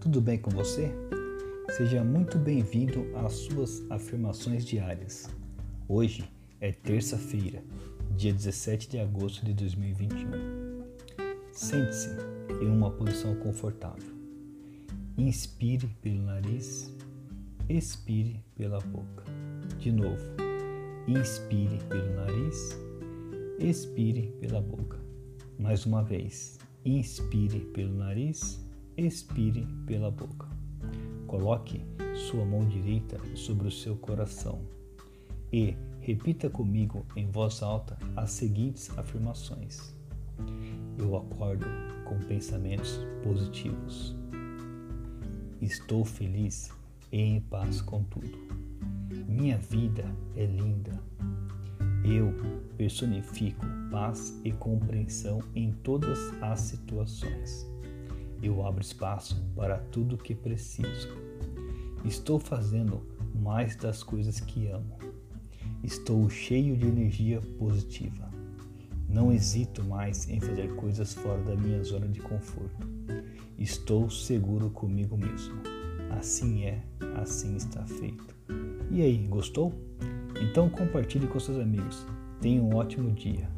[0.00, 0.92] tudo bem com você?
[1.76, 5.30] Seja muito bem-vindo às suas afirmações diárias.
[5.88, 6.28] Hoje
[6.60, 7.62] é terça-feira,
[8.16, 10.82] dia 17 de agosto de 2021.
[11.52, 12.10] Sente-se
[12.60, 14.12] em uma posição confortável.
[15.16, 16.92] Inspire pelo nariz,
[17.68, 19.22] expire pela boca.
[19.78, 20.24] De novo,
[21.06, 22.76] inspire pelo nariz,
[23.60, 24.98] expire pela boca.
[25.56, 30.48] Mais uma vez, inspire pelo nariz, expire pela boca.
[31.26, 31.84] Coloque
[32.28, 34.60] sua mão direita sobre o seu coração
[35.52, 39.94] e repita comigo em voz alta as seguintes afirmações.
[40.98, 41.66] Eu acordo
[42.04, 44.16] com pensamentos positivos.
[45.60, 46.70] Estou feliz
[47.12, 48.38] e em paz com tudo.
[49.28, 51.00] Minha vida é linda.
[52.04, 52.34] Eu
[52.76, 57.69] personifico paz e compreensão em todas as situações.
[58.42, 61.08] Eu abro espaço para tudo que preciso.
[62.04, 63.02] Estou fazendo
[63.34, 64.96] mais das coisas que amo.
[65.82, 68.30] Estou cheio de energia positiva.
[69.08, 72.86] Não hesito mais em fazer coisas fora da minha zona de conforto.
[73.58, 75.60] Estou seguro comigo mesmo.
[76.10, 76.82] Assim é,
[77.20, 78.34] assim está feito.
[78.90, 79.74] E aí, gostou?
[80.40, 82.06] Então compartilhe com seus amigos.
[82.40, 83.48] Tenha um ótimo dia.